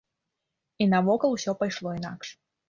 І 0.85 0.87
навокал 0.93 1.35
усё 1.37 1.55
пайшло 1.61 1.95
інакш. 2.01 2.27